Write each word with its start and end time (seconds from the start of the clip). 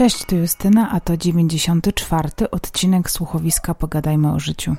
Cześć, 0.00 0.24
tu 0.24 0.36
Justyna, 0.36 0.90
a 0.90 1.00
to 1.00 1.16
94. 1.16 2.50
odcinek 2.50 3.10
słuchowiska 3.10 3.74
Pogadajmy 3.74 4.32
o 4.32 4.40
życiu. 4.40 4.76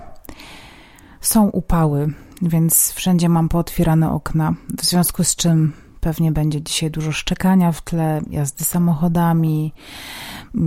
Są 1.22 1.50
upały, 1.50 2.14
więc 2.42 2.92
wszędzie 2.92 3.30
mam 3.30 3.50
pootwierane 3.50 4.12
okna, 4.12 4.54
w 4.78 4.86
związku 4.86 5.24
z 5.24 5.36
czym 5.36 5.74
pewnie 6.00 6.32
będzie 6.32 6.62
dzisiaj 6.62 6.92
dużo 6.92 7.12
szczekania 7.12 7.72
w 7.72 7.82
tle, 7.82 8.22
jazdy 8.30 8.64
samochodami, 8.64 9.74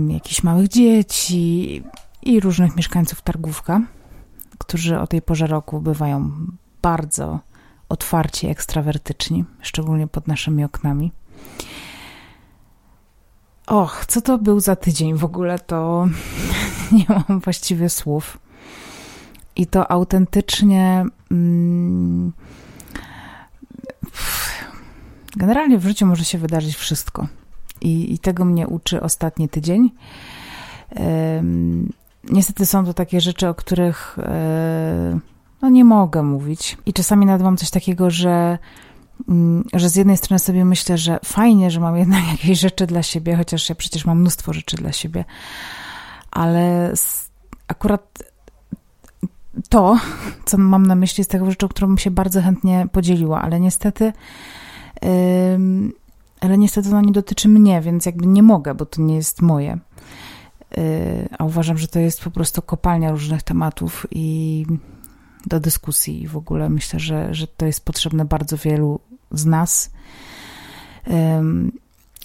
jakichś 0.07 0.43
małych 0.43 0.67
dzieci 0.67 1.83
i 2.21 2.39
różnych 2.39 2.75
mieszkańców 2.75 3.21
Targówka, 3.21 3.81
którzy 4.57 4.99
o 4.99 5.07
tej 5.07 5.21
porze 5.21 5.47
roku 5.47 5.81
bywają 5.81 6.31
bardzo 6.81 7.39
otwarci, 7.89 8.47
ekstrawertyczni, 8.47 9.45
szczególnie 9.61 10.07
pod 10.07 10.27
naszymi 10.27 10.63
oknami. 10.63 11.11
Och, 13.67 14.05
co 14.07 14.21
to 14.21 14.37
był 14.37 14.59
za 14.59 14.75
tydzień 14.75 15.13
w 15.13 15.25
ogóle, 15.25 15.59
to 15.59 16.07
nie 16.91 17.05
mam 17.09 17.39
właściwie 17.39 17.89
słów. 17.89 18.37
I 19.55 19.67
to 19.67 19.91
autentycznie. 19.91 21.05
Mm, 21.31 22.31
generalnie 25.35 25.77
w 25.77 25.87
życiu 25.87 26.05
może 26.05 26.25
się 26.25 26.37
wydarzyć 26.37 26.75
wszystko. 26.75 27.27
I, 27.81 28.13
i 28.13 28.19
tego 28.19 28.45
mnie 28.45 28.67
uczy 28.67 29.01
ostatni 29.01 29.49
tydzień. 29.49 29.91
Niestety 32.29 32.65
są 32.65 32.85
to 32.85 32.93
takie 32.93 33.21
rzeczy, 33.21 33.47
o 33.47 33.53
których 33.53 34.19
e, 34.19 35.19
no, 35.61 35.69
nie 35.69 35.85
mogę 35.85 36.23
mówić. 36.23 36.77
I 36.85 36.93
czasami 36.93 37.25
nawet 37.25 37.59
coś 37.59 37.69
takiego, 37.69 38.09
że 38.09 38.57
że 39.73 39.89
z 39.89 39.95
jednej 39.95 40.17
strony 40.17 40.39
sobie 40.39 40.65
myślę, 40.65 40.97
że 40.97 41.19
fajnie, 41.25 41.71
że 41.71 41.79
mam 41.79 41.97
jednak 41.97 42.27
jakieś 42.31 42.59
rzeczy 42.59 42.87
dla 42.87 43.03
siebie, 43.03 43.35
chociaż 43.35 43.69
ja 43.69 43.75
przecież 43.75 44.05
mam 44.05 44.19
mnóstwo 44.19 44.53
rzeczy 44.53 44.77
dla 44.77 44.91
siebie, 44.91 45.25
ale 46.31 46.93
akurat 47.67 48.23
to, 49.69 49.99
co 50.45 50.57
mam 50.57 50.87
na 50.87 50.95
myśli, 50.95 51.21
jest 51.21 51.31
taką 51.31 51.49
rzeczą, 51.49 51.67
którą 51.67 51.87
bym 51.87 51.97
się 51.97 52.11
bardzo 52.11 52.41
chętnie 52.41 52.87
podzieliła, 52.91 53.41
ale 53.41 53.59
niestety, 53.59 54.13
yy, 55.01 55.09
ale 56.39 56.57
niestety 56.57 56.89
ona 56.89 57.01
nie 57.01 57.11
dotyczy 57.11 57.49
mnie, 57.49 57.81
więc 57.81 58.05
jakby 58.05 58.27
nie 58.27 58.43
mogę, 58.43 58.75
bo 58.75 58.85
to 58.85 59.01
nie 59.01 59.15
jest 59.15 59.41
moje. 59.41 59.77
Yy, 60.77 60.83
a 61.39 61.43
uważam, 61.43 61.77
że 61.77 61.87
to 61.87 61.99
jest 61.99 62.23
po 62.23 62.31
prostu 62.31 62.61
kopalnia 62.61 63.11
różnych 63.11 63.43
tematów 63.43 64.07
i 64.11 64.65
do 65.45 65.59
dyskusji 65.59 66.21
i 66.21 66.27
w 66.27 66.37
ogóle 66.37 66.69
myślę, 66.69 66.99
że, 66.99 67.33
że 67.33 67.47
to 67.47 67.65
jest 67.65 67.85
potrzebne 67.85 68.25
bardzo 68.25 68.57
wielu 68.57 68.99
z 69.31 69.45
nas. 69.45 69.91
Um, 71.07 71.71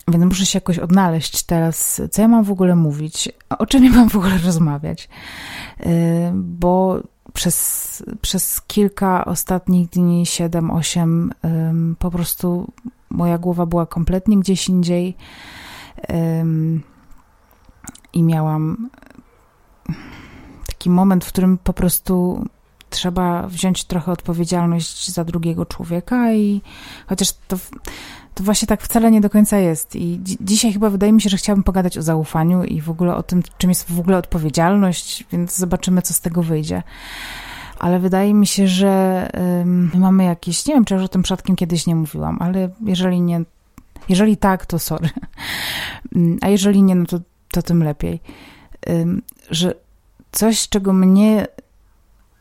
więc 0.08 0.24
muszę 0.24 0.46
się 0.46 0.56
jakoś 0.56 0.78
odnaleźć 0.78 1.42
teraz, 1.42 2.02
co 2.10 2.22
ja 2.22 2.28
mam 2.28 2.44
w 2.44 2.50
ogóle 2.50 2.76
mówić, 2.76 3.28
o 3.58 3.66
czym 3.66 3.84
ja 3.84 3.90
mam 3.90 4.08
w 4.08 4.16
ogóle 4.16 4.38
rozmawiać, 4.38 5.08
bo 6.34 7.00
przez, 7.32 8.02
przez 8.20 8.62
kilka 8.62 9.24
ostatnich 9.24 9.88
dni, 9.88 10.24
7-8, 10.24 11.30
po 11.98 12.10
prostu 12.10 12.72
moja 13.10 13.38
głowa 13.38 13.66
była 13.66 13.86
kompletnie 13.86 14.38
gdzieś 14.38 14.68
indziej 14.68 15.16
i 18.12 18.22
miałam 18.22 18.90
taki 20.66 20.90
moment, 20.90 21.24
w 21.24 21.28
którym 21.28 21.58
po 21.58 21.72
prostu 21.72 22.44
trzeba 22.90 23.46
wziąć 23.46 23.84
trochę 23.84 24.12
odpowiedzialność 24.12 25.10
za 25.10 25.24
drugiego 25.24 25.66
człowieka 25.66 26.32
i 26.32 26.62
chociaż 27.06 27.32
to, 27.48 27.58
to 28.34 28.44
właśnie 28.44 28.68
tak 28.68 28.82
wcale 28.82 29.10
nie 29.10 29.20
do 29.20 29.30
końca 29.30 29.58
jest. 29.58 29.96
I 29.96 30.20
dzi 30.22 30.36
dzisiaj 30.40 30.72
chyba 30.72 30.90
wydaje 30.90 31.12
mi 31.12 31.20
się, 31.20 31.30
że 31.30 31.36
chciałabym 31.36 31.64
pogadać 31.64 31.98
o 31.98 32.02
zaufaniu 32.02 32.64
i 32.64 32.80
w 32.80 32.90
ogóle 32.90 33.16
o 33.16 33.22
tym, 33.22 33.42
czym 33.58 33.70
jest 33.70 33.92
w 33.92 34.00
ogóle 34.00 34.16
odpowiedzialność, 34.16 35.24
więc 35.32 35.56
zobaczymy, 35.56 36.02
co 36.02 36.14
z 36.14 36.20
tego 36.20 36.42
wyjdzie. 36.42 36.82
Ale 37.78 37.98
wydaje 37.98 38.34
mi 38.34 38.46
się, 38.46 38.68
że 38.68 39.28
mamy 39.94 40.24
jakieś, 40.24 40.66
nie 40.66 40.74
wiem, 40.74 40.84
czy 40.84 40.94
już 40.94 41.02
o 41.02 41.08
tym 41.08 41.22
przypadkiem 41.22 41.56
kiedyś 41.56 41.86
nie 41.86 41.94
mówiłam, 41.94 42.38
ale 42.40 42.68
jeżeli 42.86 43.20
nie, 43.20 43.40
jeżeli 44.08 44.36
tak, 44.36 44.66
to 44.66 44.78
sorry. 44.78 45.08
A 46.40 46.48
jeżeli 46.48 46.82
nie, 46.82 46.94
no 46.94 47.06
to, 47.06 47.20
to 47.50 47.62
tym 47.62 47.82
lepiej. 47.82 48.20
Że 49.50 49.74
coś, 50.32 50.68
czego 50.68 50.92
mnie 50.92 51.46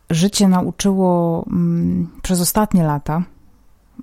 życie 0.09 0.47
nauczyło 0.47 1.45
mm, 1.47 2.09
przez 2.21 2.41
ostatnie 2.41 2.83
lata, 2.83 3.23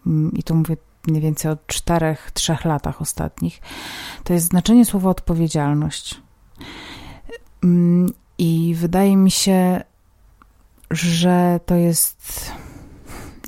mm, 0.06 0.32
i 0.32 0.42
tu 0.42 0.54
mówię 0.54 0.76
mniej 1.06 1.22
więcej 1.22 1.50
o 1.50 1.56
czterech, 1.66 2.30
trzech 2.30 2.64
latach 2.64 3.02
ostatnich, 3.02 3.60
to 4.24 4.32
jest 4.32 4.46
znaczenie 4.46 4.84
słowa 4.84 5.10
odpowiedzialność. 5.10 6.20
Mm, 7.64 8.10
I 8.38 8.74
wydaje 8.78 9.16
mi 9.16 9.30
się, 9.30 9.80
że 10.90 11.60
to 11.66 11.74
jest 11.74 12.52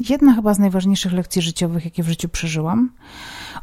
jedna 0.09 0.35
chyba 0.35 0.55
z 0.55 0.59
najważniejszych 0.59 1.13
lekcji 1.13 1.43
życiowych, 1.43 1.85
jakie 1.85 2.03
w 2.03 2.09
życiu 2.09 2.29
przeżyłam, 2.29 2.91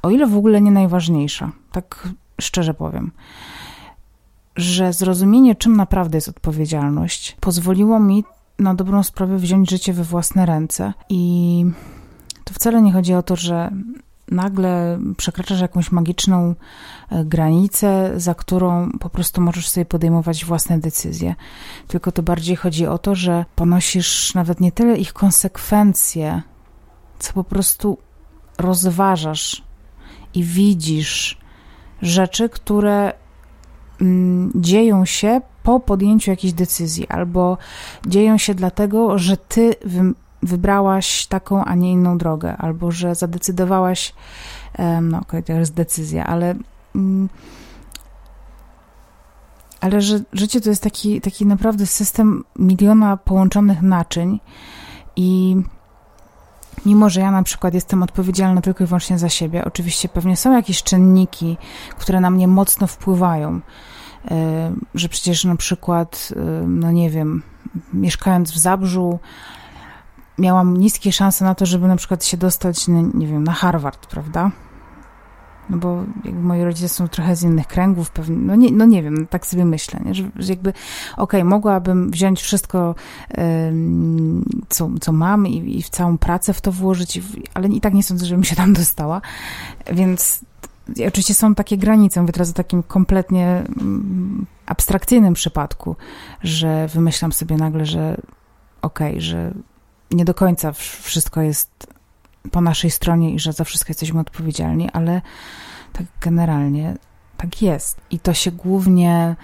o 0.01 0.09
ile 0.09 0.27
w 0.27 0.37
ogóle 0.37 0.61
nie 0.61 0.71
najważniejsza, 0.71 1.51
tak 1.71 2.09
szczerze 2.41 2.73
powiem. 2.73 3.11
Że 4.55 4.93
zrozumienie, 4.93 5.55
czym 5.55 5.75
naprawdę 5.75 6.17
jest 6.17 6.29
odpowiedzialność, 6.29 7.37
pozwoliło 7.39 7.99
mi 7.99 8.23
na 8.59 8.73
dobrą 8.73 9.03
sprawę 9.03 9.37
wziąć 9.37 9.69
życie 9.69 9.93
we 9.93 10.03
własne 10.03 10.45
ręce. 10.45 10.93
I 11.09 11.65
to 12.43 12.53
wcale 12.53 12.81
nie 12.81 12.93
chodzi 12.93 13.13
o 13.13 13.23
to, 13.23 13.35
że 13.35 13.71
nagle 14.31 14.99
przekraczasz 15.17 15.61
jakąś 15.61 15.91
magiczną 15.91 16.55
e, 17.09 17.25
granicę, 17.25 18.11
za 18.15 18.35
którą 18.35 18.91
po 18.99 19.09
prostu 19.09 19.41
możesz 19.41 19.69
sobie 19.69 19.85
podejmować 19.85 20.45
własne 20.45 20.79
decyzje. 20.79 21.35
Tylko 21.87 22.11
to 22.11 22.23
bardziej 22.23 22.55
chodzi 22.55 22.87
o 22.87 22.97
to, 22.97 23.15
że 23.15 23.45
ponosisz 23.55 24.33
nawet 24.33 24.59
nie 24.59 24.71
tyle 24.71 24.97
ich 24.97 25.13
konsekwencje, 25.13 26.41
co 27.19 27.33
po 27.33 27.43
prostu 27.43 27.97
rozważasz 28.57 29.63
i 30.33 30.43
widzisz 30.43 31.37
rzeczy, 32.01 32.49
które 32.49 33.13
mm, 34.01 34.51
dzieją 34.55 35.05
się 35.05 35.41
po 35.65 35.79
podjęciu 35.79 36.31
jakiejś 36.31 36.53
decyzji, 36.53 37.07
albo 37.07 37.57
dzieją 38.07 38.37
się 38.37 38.53
dlatego, 38.53 39.17
że 39.17 39.37
ty 39.37 39.75
wy, 39.85 40.13
wybrałaś 40.43 41.27
taką, 41.27 41.65
a 41.65 41.75
nie 41.75 41.91
inną 41.91 42.17
drogę, 42.17 42.57
albo 42.57 42.91
że 42.91 43.15
zadecydowałaś, 43.15 44.13
no 45.01 45.17
okej, 45.17 45.21
okay, 45.21 45.43
to 45.43 45.53
jest 45.53 45.73
decyzja, 45.73 46.25
ale 46.25 46.55
mm, 46.95 47.29
ale 49.81 50.01
że 50.01 50.19
życie 50.33 50.61
to 50.61 50.69
jest 50.69 50.83
taki, 50.83 51.21
taki 51.21 51.45
naprawdę 51.45 51.85
system 51.85 52.43
miliona 52.59 53.17
połączonych 53.17 53.81
naczyń 53.81 54.39
i 55.15 55.57
mimo, 56.85 57.09
że 57.09 57.21
ja 57.21 57.31
na 57.31 57.43
przykład 57.43 57.73
jestem 57.73 58.03
odpowiedzialna 58.03 58.61
tylko 58.61 58.83
i 58.83 58.87
wyłącznie 58.87 59.19
za 59.19 59.29
siebie, 59.29 59.65
oczywiście 59.65 60.09
pewnie 60.09 60.37
są 60.37 60.53
jakieś 60.53 60.83
czynniki, 60.83 61.57
które 61.97 62.19
na 62.19 62.29
mnie 62.29 62.47
mocno 62.47 62.87
wpływają, 62.87 63.61
że 64.95 65.09
przecież 65.09 65.45
na 65.45 65.55
przykład, 65.55 66.33
no 66.67 66.91
nie 66.91 67.09
wiem, 67.09 67.43
mieszkając 67.93 68.51
w 68.51 68.57
Zabrzu, 68.57 69.19
miałam 70.37 70.77
niskie 70.77 71.11
szanse 71.11 71.45
na 71.45 71.55
to, 71.55 71.65
żeby 71.65 71.87
na 71.87 71.95
przykład 71.95 72.25
się 72.25 72.37
dostać, 72.37 72.87
nie 73.13 73.27
wiem, 73.27 73.43
na 73.43 73.53
Harvard, 73.53 74.07
prawda? 74.07 74.51
No 75.69 75.77
bo 75.77 76.03
jakby 76.25 76.41
moi 76.41 76.63
rodzice 76.63 76.89
są 76.89 77.07
trochę 77.07 77.35
z 77.35 77.43
innych 77.43 77.67
kręgów, 77.67 78.11
pewnie, 78.11 78.37
no 78.37 78.55
nie, 78.55 78.71
no 78.71 78.85
nie 78.85 79.03
wiem, 79.03 79.27
tak 79.27 79.47
sobie 79.47 79.65
myślę, 79.65 79.99
nie? 80.05 80.13
że, 80.13 80.23
że 80.35 80.53
jakby, 80.53 80.69
okej, 80.69 80.83
okay, 81.17 81.43
mogłabym 81.43 82.11
wziąć 82.11 82.41
wszystko, 82.41 82.95
co, 84.69 84.89
co 85.01 85.11
mam 85.11 85.47
i, 85.47 85.77
i 85.77 85.83
w 85.83 85.89
całą 85.89 86.17
pracę 86.17 86.53
w 86.53 86.61
to 86.61 86.71
włożyć, 86.71 87.21
ale 87.53 87.67
i 87.67 87.81
tak 87.81 87.93
nie 87.93 88.03
sądzę, 88.03 88.25
żebym 88.25 88.43
się 88.43 88.55
tam 88.55 88.73
dostała, 88.73 89.21
więc 89.91 90.39
oczywiście 91.07 91.33
są 91.33 91.55
takie 91.55 91.77
granice, 91.77 92.21
mówię 92.21 92.33
teraz 92.33 92.49
o 92.49 92.53
takim 92.53 92.83
kompletnie 92.83 93.47
mm, 93.47 94.45
abstrakcyjnym 94.65 95.33
przypadku, 95.33 95.95
że 96.43 96.87
wymyślam 96.87 97.33
sobie 97.33 97.57
nagle, 97.57 97.85
że 97.85 98.17
okej, 98.81 99.09
okay, 99.09 99.21
że 99.21 99.53
nie 100.11 100.25
do 100.25 100.33
końca 100.33 100.71
wszystko 101.01 101.41
jest 101.41 101.87
po 102.51 102.61
naszej 102.61 102.91
stronie 102.91 103.33
i 103.33 103.39
że 103.39 103.53
za 103.53 103.63
wszystko 103.63 103.89
jesteśmy 103.89 104.19
odpowiedzialni, 104.19 104.89
ale 104.93 105.21
tak 105.93 106.05
generalnie 106.21 106.97
tak 107.37 107.61
jest. 107.61 108.01
I 108.11 108.19
to 108.19 108.33
się 108.33 108.51
głównie 108.51 109.35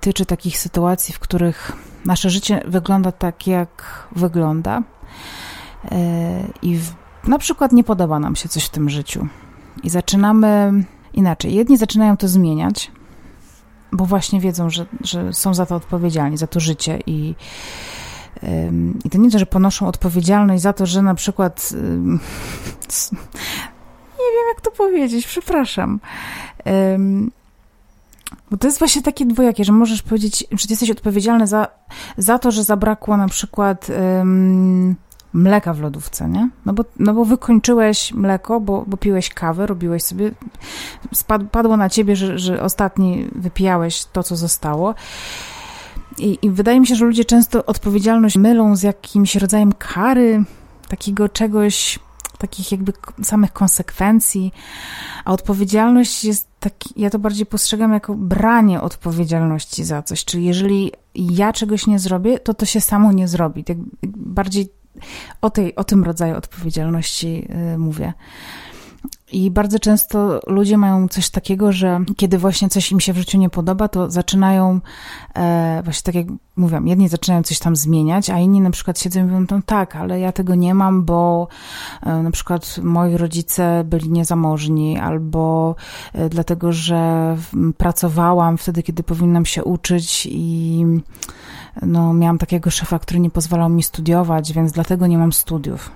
tyczy 0.00 0.26
takich 0.26 0.58
sytuacji, 0.58 1.14
w 1.14 1.18
których 1.18 1.72
nasze 2.04 2.30
życie 2.30 2.62
wygląda 2.66 3.12
tak, 3.12 3.46
jak 3.46 4.06
wygląda. 4.16 4.82
E, 5.90 6.48
I 6.62 6.76
w, 6.76 6.94
na 7.24 7.38
przykład 7.38 7.72
nie 7.72 7.84
podoba 7.84 8.18
nam 8.18 8.36
się 8.36 8.48
coś 8.48 8.64
w 8.64 8.70
tym 8.70 8.90
życiu 8.90 9.28
i 9.82 9.90
zaczynamy 9.90 10.72
inaczej. 11.14 11.54
Jedni 11.54 11.76
zaczynają 11.76 12.16
to 12.16 12.28
zmieniać, 12.28 12.90
bo 13.92 14.04
właśnie 14.04 14.40
wiedzą, 14.40 14.70
że, 14.70 14.86
że 15.00 15.32
są 15.32 15.54
za 15.54 15.66
to 15.66 15.76
odpowiedzialni, 15.76 16.36
za 16.36 16.46
to 16.46 16.60
życie 16.60 16.98
i 17.06 17.34
i 19.04 19.10
to 19.10 19.18
nie 19.18 19.30
to, 19.30 19.38
że 19.38 19.46
ponoszą 19.46 19.86
odpowiedzialność 19.86 20.62
za 20.62 20.72
to, 20.72 20.86
że 20.86 21.02
na 21.02 21.14
przykład 21.14 21.72
nie 24.18 24.28
wiem 24.34 24.48
jak 24.54 24.60
to 24.62 24.70
powiedzieć, 24.70 25.26
przepraszam. 25.26 26.00
Bo 28.50 28.56
to 28.56 28.66
jest 28.66 28.78
właśnie 28.78 29.02
takie 29.02 29.26
dwojakie, 29.26 29.64
że 29.64 29.72
możesz 29.72 30.02
powiedzieć, 30.02 30.44
że 30.50 30.66
jesteś 30.70 30.90
odpowiedzialny 30.90 31.46
za, 31.46 31.68
za 32.18 32.38
to, 32.38 32.50
że 32.50 32.64
zabrakło 32.64 33.16
na 33.16 33.28
przykład 33.28 33.88
um, 34.18 34.96
mleka 35.32 35.74
w 35.74 35.80
lodówce, 35.80 36.28
nie? 36.28 36.48
No 36.66 36.72
bo, 36.72 36.84
no 36.98 37.14
bo 37.14 37.24
wykończyłeś 37.24 38.12
mleko, 38.12 38.60
bo, 38.60 38.84
bo 38.86 38.96
piłeś 38.96 39.28
kawę, 39.28 39.66
robiłeś 39.66 40.02
sobie, 40.02 40.30
spad, 41.14 41.42
padło 41.50 41.76
na 41.76 41.88
ciebie, 41.88 42.16
że, 42.16 42.38
że 42.38 42.62
ostatni 42.62 43.28
wypijałeś 43.34 44.04
to, 44.04 44.22
co 44.22 44.36
zostało. 44.36 44.94
I, 46.18 46.38
I 46.42 46.50
wydaje 46.50 46.80
mi 46.80 46.86
się, 46.86 46.94
że 46.94 47.04
ludzie 47.04 47.24
często 47.24 47.66
odpowiedzialność 47.66 48.36
mylą 48.36 48.76
z 48.76 48.82
jakimś 48.82 49.36
rodzajem 49.36 49.72
kary, 49.72 50.44
takiego 50.88 51.28
czegoś, 51.28 51.98
takich 52.38 52.72
jakby 52.72 52.92
samych 53.22 53.52
konsekwencji, 53.52 54.52
a 55.24 55.32
odpowiedzialność 55.32 56.24
jest 56.24 56.48
taki, 56.60 56.94
ja 56.96 57.10
to 57.10 57.18
bardziej 57.18 57.46
postrzegam 57.46 57.92
jako 57.92 58.14
branie 58.14 58.80
odpowiedzialności 58.80 59.84
za 59.84 60.02
coś, 60.02 60.24
czyli 60.24 60.44
jeżeli 60.44 60.92
ja 61.14 61.52
czegoś 61.52 61.86
nie 61.86 61.98
zrobię, 61.98 62.38
to 62.38 62.54
to 62.54 62.66
się 62.66 62.80
samo 62.80 63.12
nie 63.12 63.28
zrobi. 63.28 63.64
Tak 63.64 63.76
bardziej 64.16 64.68
o, 65.40 65.50
tej, 65.50 65.74
o 65.74 65.84
tym 65.84 66.04
rodzaju 66.04 66.36
odpowiedzialności 66.36 67.48
y, 67.74 67.78
mówię. 67.78 68.12
I 69.32 69.50
bardzo 69.50 69.78
często 69.78 70.40
ludzie 70.46 70.78
mają 70.78 71.08
coś 71.08 71.30
takiego, 71.30 71.72
że 71.72 72.00
kiedy 72.16 72.38
właśnie 72.38 72.68
coś 72.68 72.92
im 72.92 73.00
się 73.00 73.12
w 73.12 73.18
życiu 73.18 73.38
nie 73.38 73.50
podoba, 73.50 73.88
to 73.88 74.10
zaczynają, 74.10 74.80
e, 75.36 75.80
właśnie 75.84 76.02
tak 76.02 76.14
jak 76.14 76.26
mówiłam, 76.56 76.88
jedni 76.88 77.08
zaczynają 77.08 77.42
coś 77.42 77.58
tam 77.58 77.76
zmieniać, 77.76 78.30
a 78.30 78.38
inni 78.38 78.60
na 78.60 78.70
przykład 78.70 78.98
siedzą 78.98 79.20
i 79.20 79.22
mówią, 79.22 79.46
no 79.50 79.60
tak, 79.66 79.96
ale 79.96 80.20
ja 80.20 80.32
tego 80.32 80.54
nie 80.54 80.74
mam, 80.74 81.04
bo 81.04 81.48
e, 82.02 82.22
na 82.22 82.30
przykład 82.30 82.78
moi 82.82 83.16
rodzice 83.16 83.84
byli 83.84 84.10
niezamożni, 84.10 84.98
albo 84.98 85.76
e, 86.12 86.28
dlatego, 86.28 86.72
że 86.72 87.36
pracowałam 87.76 88.58
wtedy, 88.58 88.82
kiedy 88.82 89.02
powinnam 89.02 89.46
się 89.46 89.64
uczyć 89.64 90.28
i 90.30 90.84
no, 91.82 92.14
miałam 92.14 92.38
takiego 92.38 92.70
szefa, 92.70 92.98
który 92.98 93.20
nie 93.20 93.30
pozwalał 93.30 93.68
mi 93.68 93.82
studiować, 93.82 94.52
więc 94.52 94.72
dlatego 94.72 95.06
nie 95.06 95.18
mam 95.18 95.32
studiów. 95.32 95.90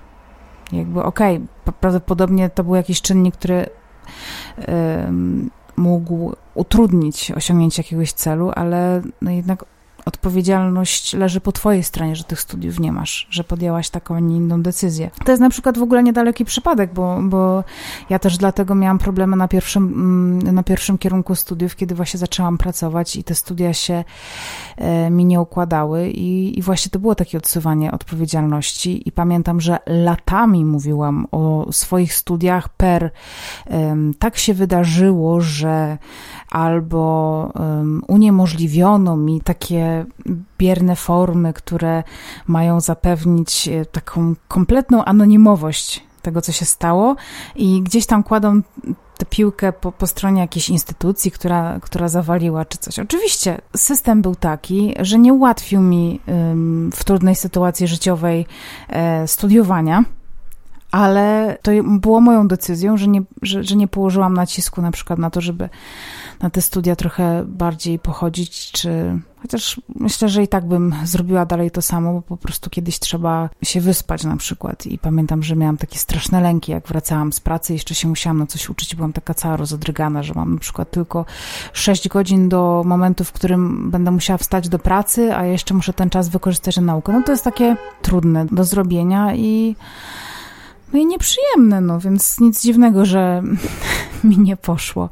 Jakby 0.71 1.03
okej, 1.03 1.35
okay, 1.35 1.73
prawdopodobnie 1.79 2.49
to 2.49 2.63
był 2.63 2.75
jakiś 2.75 3.01
czynnik, 3.01 3.35
który 3.35 3.65
mógł 5.75 6.35
utrudnić 6.53 7.31
osiągnięcie 7.31 7.83
jakiegoś 7.83 8.11
celu, 8.11 8.51
ale 8.55 9.01
no 9.21 9.31
jednak 9.31 9.65
odpowiedzialność 10.05 11.13
leży 11.13 11.41
po 11.41 11.51
twojej 11.51 11.83
stronie, 11.83 12.15
że 12.15 12.23
tych 12.23 12.41
studiów 12.41 12.79
nie 12.79 12.91
masz, 12.91 13.27
że 13.29 13.43
podjęłaś 13.43 13.89
taką, 13.89 14.15
a 14.15 14.19
nie 14.19 14.35
inną 14.35 14.61
decyzję. 14.61 15.11
To 15.25 15.31
jest 15.31 15.41
na 15.41 15.49
przykład 15.49 15.77
w 15.77 15.81
ogóle 15.81 16.03
niedaleki 16.03 16.45
przypadek, 16.45 16.93
bo, 16.93 17.19
bo 17.23 17.63
ja 18.09 18.19
też 18.19 18.37
dlatego 18.37 18.75
miałam 18.75 18.99
problemy 18.99 19.35
na 19.35 19.47
pierwszym, 19.47 19.83
mm, 19.83 20.55
na 20.55 20.63
pierwszym 20.63 20.97
kierunku 20.97 21.35
studiów, 21.35 21.75
kiedy 21.75 21.95
właśnie 21.95 22.17
zaczęłam 22.17 22.57
pracować 22.57 23.15
i 23.15 23.23
te 23.23 23.35
studia 23.35 23.73
się 23.73 24.03
e, 24.77 25.09
mi 25.09 25.25
nie 25.25 25.41
układały 25.41 26.09
i, 26.09 26.59
i 26.59 26.61
właśnie 26.61 26.91
to 26.91 26.99
było 26.99 27.15
takie 27.15 27.37
odsuwanie 27.37 27.91
odpowiedzialności 27.91 29.07
i 29.07 29.11
pamiętam, 29.11 29.61
że 29.61 29.77
latami 29.85 30.65
mówiłam 30.65 31.27
o 31.31 31.67
swoich 31.71 32.13
studiach 32.13 32.69
per 32.69 33.11
tak 34.19 34.37
się 34.37 34.53
wydarzyło, 34.53 35.41
że 35.41 35.97
albo 36.49 37.51
um, 37.55 38.01
uniemożliwiono 38.07 39.17
mi 39.17 39.41
takie 39.41 39.92
bierne 40.57 40.95
formy, 40.95 41.53
które 41.53 42.03
mają 42.47 42.79
zapewnić 42.79 43.67
e, 43.67 43.85
taką 43.85 44.35
kompletną 44.47 45.05
anonimowość 45.05 46.03
tego, 46.21 46.41
co 46.41 46.51
się 46.51 46.65
stało, 46.65 47.15
i 47.55 47.81
gdzieś 47.81 48.05
tam 48.05 48.23
kładą 48.23 48.61
tę 49.17 49.25
piłkę 49.29 49.73
po, 49.73 49.91
po 49.91 50.07
stronie 50.07 50.41
jakiejś 50.41 50.69
instytucji, 50.69 51.31
która, 51.31 51.79
która 51.81 52.07
zawaliła 52.07 52.65
czy 52.65 52.77
coś. 52.77 52.99
Oczywiście 52.99 53.61
system 53.75 54.21
był 54.21 54.35
taki, 54.35 54.95
że 54.99 55.19
nie 55.19 55.33
ułatwił 55.33 55.81
mi 55.81 56.19
w 56.93 57.03
trudnej 57.03 57.35
sytuacji 57.35 57.87
życiowej 57.87 58.45
e, 58.89 59.27
studiowania 59.27 60.03
ale 60.93 61.57
to 61.61 61.71
było 61.83 62.21
moją 62.21 62.47
decyzją, 62.47 62.97
że 62.97 63.07
nie, 63.07 63.21
że, 63.41 63.63
że 63.63 63.75
nie 63.75 63.87
położyłam 63.87 64.33
nacisku 64.33 64.81
na 64.81 64.91
przykład 64.91 65.19
na 65.19 65.29
to, 65.29 65.41
żeby 65.41 65.69
na 66.41 66.49
te 66.49 66.61
studia 66.61 66.95
trochę 66.95 67.43
bardziej 67.47 67.99
pochodzić, 67.99 68.71
czy 68.71 69.19
chociaż 69.41 69.81
myślę, 69.95 70.29
że 70.29 70.43
i 70.43 70.47
tak 70.47 70.67
bym 70.67 70.95
zrobiła 71.03 71.45
dalej 71.45 71.71
to 71.71 71.81
samo, 71.81 72.13
bo 72.13 72.21
po 72.21 72.37
prostu 72.37 72.69
kiedyś 72.69 72.99
trzeba 72.99 73.49
się 73.63 73.81
wyspać 73.81 74.23
na 74.23 74.37
przykład 74.37 74.85
i 74.85 74.97
pamiętam, 74.97 75.43
że 75.43 75.55
miałam 75.55 75.77
takie 75.77 75.99
straszne 75.99 76.41
lęki, 76.41 76.71
jak 76.71 76.87
wracałam 76.87 77.33
z 77.33 77.39
pracy, 77.39 77.73
jeszcze 77.73 77.95
się 77.95 78.07
musiałam 78.07 78.37
na 78.37 78.45
coś 78.45 78.69
uczyć, 78.69 78.95
byłam 78.95 79.13
taka 79.13 79.33
cała 79.33 79.57
rozodrygana, 79.57 80.23
że 80.23 80.33
mam 80.33 80.53
na 80.53 80.59
przykład 80.59 80.91
tylko 80.91 81.25
6 81.73 82.07
godzin 82.07 82.49
do 82.49 82.83
momentu, 82.85 83.23
w 83.23 83.31
którym 83.31 83.91
będę 83.91 84.11
musiała 84.11 84.37
wstać 84.37 84.69
do 84.69 84.79
pracy, 84.79 85.35
a 85.35 85.45
jeszcze 85.45 85.73
muszę 85.73 85.93
ten 85.93 86.09
czas 86.09 86.29
wykorzystać 86.29 86.77
na 86.77 86.83
naukę. 86.83 87.13
No 87.13 87.23
to 87.23 87.31
jest 87.31 87.43
takie 87.43 87.77
trudne 88.01 88.45
do 88.45 88.63
zrobienia 88.63 89.35
i 89.35 89.75
no 90.93 90.99
i 90.99 91.05
nieprzyjemne, 91.05 91.81
no 91.81 91.99
więc 91.99 92.39
nic 92.39 92.61
dziwnego, 92.61 93.05
że 93.05 93.43
mi 94.23 94.37
nie 94.37 94.57
poszło. 94.57 95.09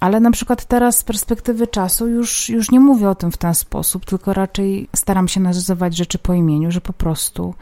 Ale 0.00 0.20
na 0.20 0.30
przykład 0.30 0.64
teraz 0.64 0.96
z 0.96 1.04
perspektywy 1.04 1.66
czasu 1.66 2.08
już, 2.08 2.48
już 2.48 2.70
nie 2.70 2.80
mówię 2.80 3.08
o 3.08 3.14
tym 3.14 3.32
w 3.32 3.36
ten 3.36 3.54
sposób, 3.54 4.04
tylko 4.04 4.32
raczej 4.32 4.88
staram 4.96 5.28
się 5.28 5.40
nazywać 5.40 5.96
rzeczy 5.96 6.18
po 6.18 6.34
imieniu, 6.34 6.70
że 6.70 6.80
po 6.80 6.92
prostu 6.92 7.54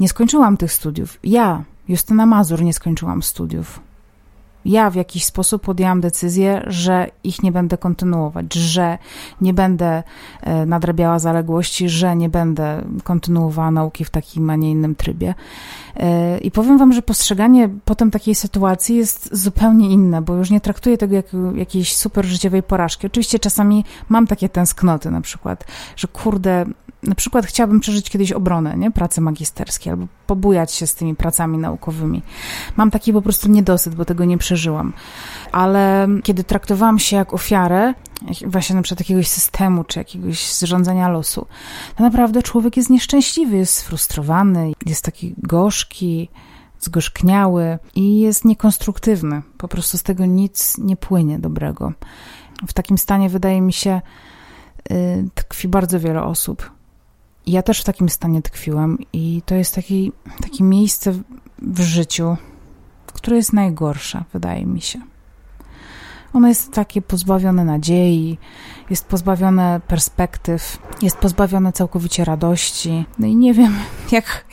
nie 0.00 0.08
skończyłam 0.08 0.56
tych 0.56 0.72
studiów. 0.72 1.18
Ja, 1.24 1.62
Justyna 1.88 2.26
Mazur, 2.26 2.62
nie 2.62 2.72
skończyłam 2.72 3.22
studiów 3.22 3.87
ja 4.68 4.90
w 4.90 4.94
jakiś 4.94 5.24
sposób 5.24 5.62
podjęłam 5.62 6.00
decyzję, 6.00 6.62
że 6.66 7.06
ich 7.24 7.42
nie 7.42 7.52
będę 7.52 7.78
kontynuować, 7.78 8.54
że 8.54 8.98
nie 9.40 9.54
będę 9.54 10.02
e, 10.42 10.66
nadrabiała 10.66 11.18
zaległości, 11.18 11.88
że 11.88 12.16
nie 12.16 12.28
będę 12.28 12.84
kontynuowała 13.04 13.70
nauki 13.70 14.04
w 14.04 14.10
takim, 14.10 14.50
a 14.50 14.56
nie 14.56 14.70
innym 14.70 14.94
trybie. 14.94 15.34
E, 15.96 16.38
I 16.38 16.50
powiem 16.50 16.78
wam, 16.78 16.92
że 16.92 17.02
postrzeganie 17.02 17.68
potem 17.84 18.10
takiej 18.10 18.34
sytuacji 18.34 18.96
jest 18.96 19.36
zupełnie 19.36 19.90
inne, 19.90 20.22
bo 20.22 20.34
już 20.34 20.50
nie 20.50 20.60
traktuję 20.60 20.98
tego 20.98 21.14
jak 21.14 21.26
jakiejś 21.54 21.96
super 21.96 22.24
życiowej 22.24 22.62
porażki. 22.62 23.06
Oczywiście 23.06 23.38
czasami 23.38 23.84
mam 24.08 24.26
takie 24.26 24.48
tęsknoty 24.48 25.10
na 25.10 25.20
przykład, 25.20 25.64
że 25.96 26.08
kurde, 26.08 26.64
na 27.02 27.14
przykład 27.14 27.46
chciałabym 27.46 27.80
przeżyć 27.80 28.10
kiedyś 28.10 28.32
obronę, 28.32 28.76
nie? 28.76 28.90
pracy 28.90 29.20
magisterskie, 29.20 29.90
albo 29.90 30.06
pobujać 30.26 30.72
się 30.72 30.86
z 30.86 30.94
tymi 30.94 31.16
pracami 31.16 31.58
naukowymi. 31.58 32.22
Mam 32.76 32.90
taki 32.90 33.12
po 33.12 33.22
prostu 33.22 33.48
niedosyt, 33.48 33.94
bo 33.94 34.04
tego 34.04 34.24
nie 34.24 34.38
przeżyłam. 34.38 34.92
Ale 35.52 36.08
kiedy 36.22 36.44
traktowałam 36.44 36.98
się 36.98 37.16
jak 37.16 37.34
ofiarę, 37.34 37.94
właśnie 38.46 38.76
na 38.76 38.82
przykład 38.82 39.00
jakiegoś 39.00 39.28
systemu, 39.28 39.84
czy 39.84 39.98
jakiegoś 39.98 40.52
zrządzenia 40.52 41.08
losu, 41.08 41.46
to 41.96 42.02
naprawdę 42.02 42.42
człowiek 42.42 42.76
jest 42.76 42.90
nieszczęśliwy, 42.90 43.56
jest 43.56 43.74
sfrustrowany, 43.74 44.72
jest 44.86 45.04
taki 45.04 45.34
gorzki, 45.38 46.28
zgorzkniały 46.80 47.78
i 47.94 48.20
jest 48.20 48.44
niekonstruktywny. 48.44 49.42
Po 49.58 49.68
prostu 49.68 49.98
z 49.98 50.02
tego 50.02 50.26
nic 50.26 50.78
nie 50.78 50.96
płynie 50.96 51.38
dobrego. 51.38 51.92
W 52.68 52.72
takim 52.72 52.98
stanie 52.98 53.28
wydaje 53.28 53.60
mi 53.60 53.72
się, 53.72 54.00
y, 54.92 55.28
tkwi 55.34 55.68
bardzo 55.68 56.00
wiele 56.00 56.22
osób 56.22 56.77
ja 57.48 57.62
też 57.62 57.80
w 57.80 57.84
takim 57.84 58.08
stanie 58.08 58.42
tkwiłam 58.42 58.98
i 59.12 59.42
to 59.46 59.54
jest 59.54 59.74
taki, 59.74 60.12
takie 60.42 60.64
miejsce 60.64 61.12
w 61.62 61.80
życiu, 61.80 62.36
które 63.06 63.36
jest 63.36 63.52
najgorsze, 63.52 64.24
wydaje 64.32 64.66
mi 64.66 64.80
się. 64.80 65.00
Ono 66.32 66.48
jest 66.48 66.72
takie 66.72 67.02
pozbawione 67.02 67.64
nadziei, 67.64 68.38
jest 68.90 69.06
pozbawione 69.06 69.80
perspektyw, 69.88 70.78
jest 71.02 71.16
pozbawione 71.16 71.72
całkowicie 71.72 72.24
radości. 72.24 73.04
No 73.18 73.26
i 73.26 73.36
nie 73.36 73.54
wiem, 73.54 73.74
jak, 74.12 74.44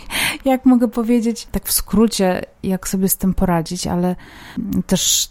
jak 0.45 0.65
mogę 0.65 0.87
powiedzieć, 0.87 1.47
tak 1.51 1.65
w 1.65 1.71
skrócie, 1.71 2.41
jak 2.63 2.87
sobie 2.87 3.09
z 3.09 3.17
tym 3.17 3.33
poradzić, 3.33 3.87
ale 3.87 4.15
też 4.87 5.29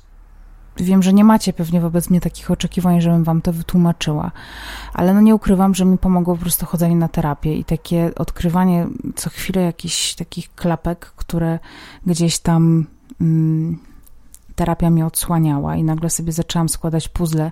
Wiem, 0.76 1.02
że 1.02 1.12
nie 1.12 1.24
macie 1.24 1.52
pewnie 1.52 1.80
wobec 1.80 2.10
mnie 2.10 2.20
takich 2.20 2.50
oczekiwań, 2.50 3.00
żebym 3.00 3.24
wam 3.24 3.42
to 3.42 3.52
wytłumaczyła, 3.52 4.30
ale 4.92 5.14
no 5.14 5.20
nie 5.20 5.34
ukrywam, 5.34 5.74
że 5.74 5.84
mi 5.84 5.98
pomogło 5.98 6.34
po 6.34 6.40
prostu 6.40 6.66
chodzenie 6.66 6.96
na 6.96 7.08
terapię 7.08 7.54
i 7.54 7.64
takie 7.64 8.10
odkrywanie 8.14 8.86
co 9.14 9.30
chwilę 9.30 9.62
jakichś 9.62 10.14
takich 10.14 10.54
klapek, 10.54 11.12
które 11.16 11.58
gdzieś 12.06 12.38
tam 12.38 12.86
mm, 13.20 13.78
terapia 14.54 14.90
mi 14.90 15.02
odsłaniała 15.02 15.76
i 15.76 15.82
nagle 15.82 16.10
sobie 16.10 16.32
zaczęłam 16.32 16.68
składać 16.68 17.08
puzzle 17.08 17.50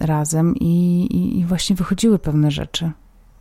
razem 0.00 0.56
i, 0.56 1.06
i, 1.10 1.38
i 1.38 1.44
właśnie 1.44 1.76
wychodziły 1.76 2.18
pewne 2.18 2.50
rzeczy. 2.50 2.90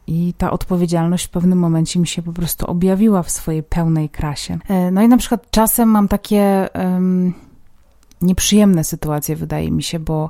I 0.07 0.33
ta 0.37 0.51
odpowiedzialność 0.51 1.25
w 1.25 1.29
pewnym 1.29 1.59
momencie 1.59 1.99
mi 1.99 2.07
się 2.07 2.21
po 2.21 2.33
prostu 2.33 2.65
objawiła 2.65 3.23
w 3.23 3.31
swojej 3.31 3.63
pełnej 3.63 4.09
krasie. 4.09 4.59
E, 4.67 4.91
no 4.91 5.01
i 5.01 5.07
na 5.07 5.17
przykład 5.17 5.51
czasem 5.51 5.89
mam 5.89 6.07
takie 6.07 6.69
nieprzyjemne 8.21 8.83
sytuacje, 8.83 9.35
wydaje 9.35 9.71
mi 9.71 9.83
się, 9.83 9.99
bo 9.99 10.29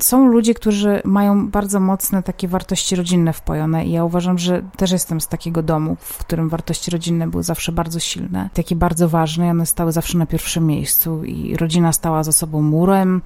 są 0.00 0.26
ludzie, 0.26 0.54
którzy 0.54 1.02
mają 1.04 1.48
bardzo 1.48 1.80
mocne 1.80 2.22
takie 2.22 2.48
wartości 2.48 2.96
rodzinne 2.96 3.32
wpojone 3.32 3.86
i 3.86 3.92
ja 3.92 4.04
uważam, 4.04 4.38
że 4.38 4.62
też 4.76 4.90
jestem 4.90 5.20
z 5.20 5.28
takiego 5.28 5.62
domu, 5.62 5.96
w 6.00 6.18
którym 6.18 6.48
wartości 6.48 6.90
rodzinne 6.90 7.26
były 7.26 7.42
zawsze 7.42 7.72
bardzo 7.72 8.00
silne, 8.00 8.50
takie 8.54 8.76
bardzo 8.76 9.08
ważne 9.08 9.50
one 9.50 9.66
stały 9.66 9.92
zawsze 9.92 10.18
na 10.18 10.26
pierwszym 10.26 10.66
miejscu 10.66 11.24
i 11.24 11.56
rodzina 11.56 11.92
stała 11.92 12.22
za 12.22 12.32
sobą 12.32 12.62
murem, 12.62 13.22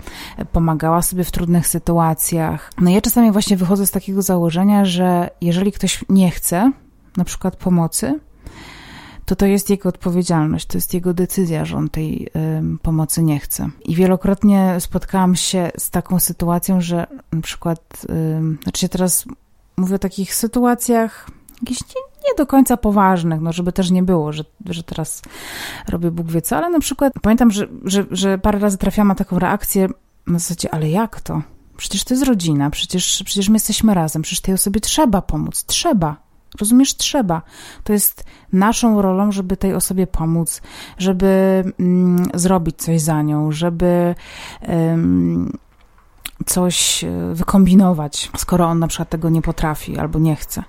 pomagała 0.53 1.03
sobie 1.03 1.25
w 1.25 1.31
trudnych 1.31 1.67
sytuacjach. 1.67 2.71
No 2.81 2.91
ja 2.91 3.01
czasami 3.01 3.33
właśnie 3.33 3.57
wychodzę 3.57 3.87
z 3.87 3.91
takiego 3.91 4.23
założenia, 4.23 4.85
że 4.85 5.31
jeżeli 5.41 5.73
ktoś 5.73 6.05
nie 6.09 6.31
chce 6.31 6.73
na 7.17 7.25
przykład 7.25 7.57
pomocy, 7.57 8.21
to 9.25 9.37
to 9.37 9.47
jest 9.47 9.71
jego 9.71 9.89
odpowiedzialność, 9.89 10.67
to 10.67 10.79
jest 10.79 10.95
jego 10.95 11.15
decyzja, 11.15 11.65
że 11.65 11.77
on 11.77 11.89
tej 11.89 12.27
y, 12.27 12.79
pomocy 12.83 13.23
nie 13.23 13.39
chce. 13.39 13.71
I 13.85 13.95
wielokrotnie 13.95 14.77
spotkałam 14.79 15.37
się 15.37 15.71
z 15.79 15.91
taką 15.91 16.21
sytuacją, 16.21 16.81
że 16.81 17.07
na 17.33 17.41
przykład, 17.41 18.07
y, 18.11 18.63
znaczy 18.63 18.89
teraz 18.89 19.25
mówię 19.77 19.95
o 19.95 19.99
takich 19.99 20.35
sytuacjach 20.35 21.31
jakichś 21.63 21.81
nie, 21.97 22.35
do 22.39 22.47
końca 22.47 22.77
poważnych, 22.77 23.41
no 23.41 23.53
żeby 23.53 23.73
też 23.73 23.91
nie 23.91 24.03
było, 24.03 24.33
że, 24.33 24.45
że 24.67 24.83
teraz 24.83 25.23
robię 25.89 26.11
Bóg 26.11 26.31
wie 26.31 26.43
co, 26.43 26.57
ale 26.57 26.71
na 26.71 26.81
przykład 26.81 27.13
pamiętam, 27.23 27.51
że, 27.51 27.69
że, 27.85 28.05
że 28.11 28.39
parę 28.39 28.59
razy 28.59 28.79
trafiłam 28.79 29.09
na 29.09 29.15
taką 29.15 29.39
reakcję 29.39 29.89
na 30.27 30.39
zasadzie, 30.39 30.75
ale 30.75 30.91
jak 30.91 31.21
to? 31.21 31.43
Przecież 31.77 32.05
to 32.05 32.15
jest 32.15 32.27
rodzina, 32.27 32.71
przecież, 32.71 33.23
przecież 33.25 33.49
my 33.49 33.57
jesteśmy 33.57 33.95
razem, 33.95 34.23
przecież 34.23 34.41
tej 34.41 34.55
osobie 34.55 34.81
trzeba 34.81 35.23
pomóc, 35.23 35.65
trzeba. 35.65 36.24
Rozumiesz, 36.61 36.97
trzeba. 36.97 37.43
To 37.85 37.93
jest 37.93 38.25
naszą 38.53 39.03
rolą, 39.03 39.33
żeby 39.33 39.57
tej 39.57 39.75
osobie 39.75 40.07
pomóc, 40.07 40.63
żeby 40.99 41.63
mm, 41.81 42.27
zrobić 42.35 42.77
coś 42.77 43.01
za 43.01 43.23
nią, 43.23 43.53
żeby 43.53 44.15
coś 46.47 47.05
e, 47.05 47.35
wykombinować, 47.35 48.31
skoro 48.37 48.67
on 48.67 48.79
na 48.79 48.89
przykład 48.89 49.09
tego 49.09 49.31
nie 49.31 49.43
potrafi 49.43 49.99
albo 49.99 50.19
nie 50.19 50.37
chce. 50.37 50.63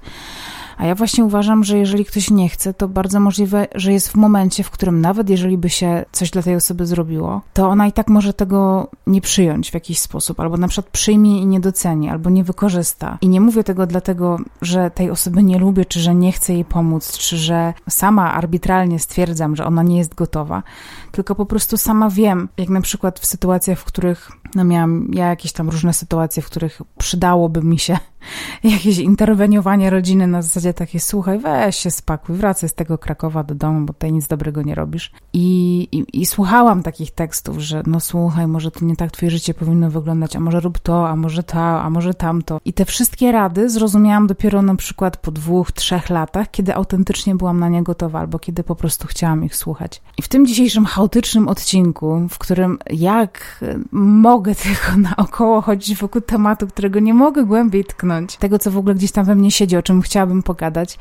A 0.78 0.86
ja 0.86 0.96
właśnie 0.96 1.26
uważam, 1.26 1.64
że 1.64 1.78
jeżeli 1.78 2.06
ktoś 2.06 2.32
nie 2.32 2.50
chce, 2.50 2.74
to 2.74 2.88
bardzo 2.88 3.20
możliwe, 3.20 3.68
że 3.76 3.94
jest 3.94 4.10
w 4.10 4.16
momencie, 4.16 4.64
w 4.64 4.72
którym 4.72 5.02
nawet 5.02 5.30
jeżeli 5.30 5.58
by 5.58 5.70
się 5.70 6.06
coś 6.12 6.32
dla 6.32 6.42
tej 6.42 6.56
osoby 6.56 6.86
zrobiło, 6.86 7.42
to 7.54 7.68
ona 7.68 7.88
i 7.88 7.92
tak 7.92 8.08
może 8.08 8.34
tego 8.34 8.88
nie 9.08 9.22
przyjąć 9.22 9.72
w 9.72 9.74
jakiś 9.74 10.00
sposób, 10.00 10.40
albo 10.40 10.58
na 10.58 10.68
przykład 10.68 10.92
przyjmie 10.92 11.42
i 11.42 11.46
nie 11.46 11.60
doceni, 11.60 12.10
albo 12.10 12.30
nie 12.30 12.44
wykorzysta. 12.44 13.18
I 13.22 13.30
nie 13.30 13.42
mówię 13.42 13.64
tego 13.64 13.88
dlatego, 13.88 14.38
że 14.62 14.92
tej 14.92 15.10
osoby 15.10 15.44
nie 15.44 15.60
lubię, 15.60 15.86
czy 15.86 16.00
że 16.00 16.16
nie 16.16 16.32
chcę 16.32 16.54
jej 16.54 16.66
pomóc, 16.66 17.18
czy 17.18 17.38
że 17.38 17.74
sama 17.90 18.34
arbitralnie 18.34 19.00
stwierdzam, 19.00 19.56
że 19.56 19.66
ona 19.66 19.84
nie 19.84 19.98
jest 19.98 20.16
gotowa, 20.16 20.64
tylko 21.12 21.36
po 21.36 21.46
prostu 21.46 21.78
sama 21.78 22.10
wiem, 22.10 22.50
jak 22.58 22.70
na 22.70 22.82
przykład 22.82 23.20
w 23.20 23.26
sytuacjach, 23.26 23.80
w 23.80 23.84
których 23.84 24.32
no 24.56 24.64
miałam 24.64 25.08
ja 25.14 25.30
jakieś 25.30 25.52
tam 25.52 25.70
różne 25.70 25.94
sytuacje, 25.94 26.44
w 26.44 26.46
których 26.46 26.82
przydałoby 26.98 27.62
mi 27.62 27.80
się 27.80 27.98
jakieś 28.64 28.98
interweniowanie 28.98 29.90
rodziny 29.90 30.28
na 30.28 30.42
zasadzie 30.42 30.65
takie, 30.74 31.00
słuchaj, 31.00 31.40
weź 31.40 31.76
się 31.76 31.92
spakuj, 31.92 32.36
wracaj 32.36 32.70
z 32.70 32.74
tego 32.74 32.98
Krakowa 32.98 33.44
do 33.44 33.56
domu, 33.56 33.86
bo 33.86 33.94
tutaj 33.94 34.14
nic 34.14 34.28
dobrego 34.28 34.62
nie 34.62 34.76
robisz. 34.76 35.12
I, 35.34 35.78
i, 35.92 36.22
i 36.22 36.26
słuchałam 36.26 36.84
takich 36.84 37.12
tekstów, 37.12 37.60
że 37.60 37.84
no 37.88 38.00
słuchaj, 38.00 38.48
może 38.48 38.72
to 38.72 38.86
nie 38.86 38.96
tak 38.96 39.12
twoje 39.12 39.32
życie 39.32 39.54
powinno 39.54 39.90
wyglądać, 39.90 40.36
a 40.36 40.40
może 40.40 40.60
rób 40.60 40.80
to, 40.80 41.10
a 41.10 41.16
może 41.16 41.44
to, 41.44 41.82
a 41.82 41.90
może 41.90 42.14
tamto. 42.14 42.60
I 42.66 42.74
te 42.74 42.86
wszystkie 42.86 43.32
rady 43.32 43.70
zrozumiałam 43.70 44.28
dopiero 44.28 44.62
na 44.62 44.76
przykład 44.76 45.18
po 45.18 45.32
dwóch, 45.32 45.72
trzech 45.72 46.10
latach, 46.10 46.52
kiedy 46.52 46.76
autentycznie 46.76 47.36
byłam 47.36 47.60
na 47.60 47.70
nie 47.70 47.84
gotowa, 47.84 48.20
albo 48.20 48.40
kiedy 48.40 48.64
po 48.64 48.76
prostu 48.76 49.08
chciałam 49.08 49.44
ich 49.44 49.56
słuchać. 49.56 50.02
I 50.18 50.22
w 50.22 50.28
tym 50.28 50.46
dzisiejszym 50.46 50.86
chaotycznym 50.86 51.48
odcinku, 51.48 52.28
w 52.30 52.38
którym 52.38 52.78
jak 52.90 53.66
mogę 53.92 54.56
tylko 54.56 54.98
naokoło 54.98 55.62
chodzić 55.62 55.98
wokół 55.98 56.22
tematu, 56.22 56.68
którego 56.68 57.00
nie 57.00 57.14
mogę 57.14 57.46
głębiej 57.46 57.86
tknąć, 57.86 58.38
tego, 58.38 58.60
co 58.60 58.72
w 58.72 58.78
ogóle 58.78 58.96
gdzieś 58.96 59.12
tam 59.12 59.26
we 59.26 59.36
mnie 59.36 59.52
siedzi, 59.52 59.78
o 59.78 59.84
czym 59.84 60.02
chciałabym 60.02 60.44
pogadać, 60.44 60.55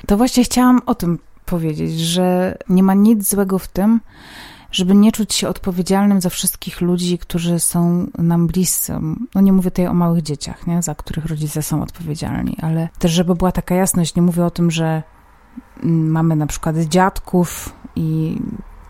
to 0.06 0.16
właśnie 0.16 0.44
chciałam 0.44 0.80
o 0.86 0.94
tym 0.94 1.18
powiedzieć, 1.46 2.00
że 2.00 2.58
nie 2.68 2.82
ma 2.82 2.94
nic 2.94 3.30
złego 3.30 3.58
w 3.58 3.68
tym, 3.68 4.00
żeby 4.72 4.94
nie 4.94 5.12
czuć 5.12 5.34
się 5.34 5.48
odpowiedzialnym 5.48 6.20
za 6.20 6.28
wszystkich 6.28 6.80
ludzi, 6.80 7.18
którzy 7.18 7.60
są 7.60 8.06
nam 8.18 8.46
bliscy. 8.46 8.98
No 9.34 9.40
nie 9.40 9.52
mówię 9.52 9.70
tutaj 9.70 9.86
o 9.86 9.94
małych 9.94 10.22
dzieciach, 10.22 10.66
nie? 10.66 10.82
za 10.82 10.94
których 10.94 11.26
rodzice 11.26 11.62
są 11.62 11.82
odpowiedzialni, 11.82 12.56
ale 12.62 12.88
też, 12.98 13.12
żeby 13.12 13.34
była 13.34 13.52
taka 13.52 13.74
jasność, 13.74 14.14
nie 14.14 14.22
mówię 14.22 14.44
o 14.44 14.50
tym, 14.50 14.70
że 14.70 15.02
mamy 15.82 16.36
na 16.36 16.46
przykład 16.46 16.76
dziadków 16.76 17.72
i 17.96 18.38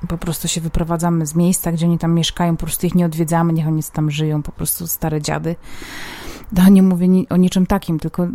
po 0.08 0.18
prostu 0.18 0.48
się 0.48 0.60
wyprowadzamy 0.60 1.26
z 1.26 1.34
miejsca, 1.34 1.72
gdzie 1.72 1.86
oni 1.86 1.98
tam 1.98 2.14
mieszkają, 2.14 2.56
po 2.56 2.66
prostu 2.66 2.86
ich 2.86 2.94
nie 2.94 3.06
odwiedzamy, 3.06 3.52
niech 3.52 3.66
oni 3.66 3.82
tam 3.92 4.10
żyją, 4.10 4.42
po 4.42 4.52
prostu 4.52 4.86
stare 4.86 5.22
dziady. 5.22 5.56
To 6.56 6.68
nie 6.68 6.82
mówię 6.82 7.08
o 7.30 7.36
niczym 7.36 7.66
takim, 7.66 7.98
tylko, 7.98 8.28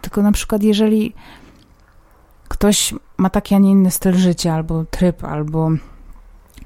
tylko 0.00 0.22
na 0.22 0.32
przykład 0.32 0.62
jeżeli 0.62 1.14
ktoś 2.52 2.94
ma 3.16 3.30
taki, 3.30 3.54
a 3.54 3.58
nie 3.58 3.70
inny 3.70 3.90
styl 3.90 4.14
życia, 4.14 4.54
albo 4.54 4.84
tryb, 4.84 5.24
albo 5.24 5.70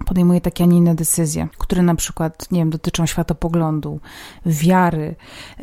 podejmuje 0.06 0.40
takie, 0.40 0.64
a 0.64 0.66
nie 0.66 0.76
inne 0.76 0.94
decyzje, 0.94 1.48
które 1.58 1.82
na 1.82 1.94
przykład, 1.94 2.50
nie 2.50 2.60
wiem, 2.60 2.70
dotyczą 2.70 3.06
światopoglądu, 3.06 4.00
wiary, 4.46 5.14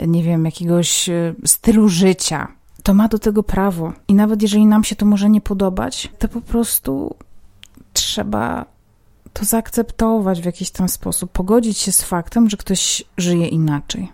nie 0.07 0.23
wiem, 0.23 0.45
jakiegoś 0.45 1.09
e, 1.09 1.33
stylu 1.45 1.89
życia, 1.89 2.47
to 2.83 2.93
ma 2.93 3.07
do 3.07 3.19
tego 3.19 3.43
prawo. 3.43 3.93
I 4.07 4.13
nawet 4.13 4.41
jeżeli 4.41 4.65
nam 4.65 4.83
się 4.83 4.95
to 4.95 5.05
może 5.05 5.29
nie 5.29 5.41
podobać, 5.41 6.11
to 6.19 6.27
po 6.27 6.41
prostu 6.41 7.15
trzeba 7.93 8.65
to 9.33 9.45
zaakceptować 9.45 10.41
w 10.41 10.45
jakiś 10.45 10.71
tam 10.71 10.89
sposób, 10.89 11.31
pogodzić 11.31 11.77
się 11.77 11.91
z 11.91 12.03
faktem, 12.03 12.49
że 12.49 12.57
ktoś 12.57 13.03
żyje 13.17 13.47
inaczej. 13.47 14.11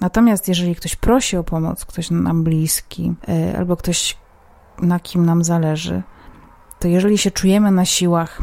Natomiast 0.00 0.48
jeżeli 0.48 0.74
ktoś 0.74 0.96
prosi 0.96 1.36
o 1.36 1.44
pomoc, 1.44 1.84
ktoś 1.84 2.10
nam 2.10 2.44
bliski, 2.44 3.12
e, 3.28 3.58
albo 3.58 3.76
ktoś, 3.76 4.16
na 4.82 5.00
kim 5.00 5.26
nam 5.26 5.44
zależy, 5.44 6.02
to 6.78 6.88
jeżeli 6.88 7.18
się 7.18 7.30
czujemy 7.30 7.70
na 7.70 7.84
siłach, 7.84 8.42